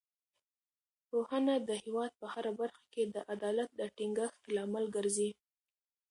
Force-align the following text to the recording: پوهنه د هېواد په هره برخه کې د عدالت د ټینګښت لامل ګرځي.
پوهنه 1.09 1.55
د 1.67 1.69
هېواد 1.83 2.11
په 2.19 2.25
هره 2.33 2.51
برخه 2.59 2.83
کې 2.93 3.03
د 3.13 3.15
عدالت 3.33 3.69
د 3.79 3.81
ټینګښت 3.95 4.41
لامل 4.55 4.85
ګرځي. 4.95 5.29